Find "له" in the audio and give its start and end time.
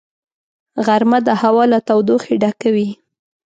1.71-1.79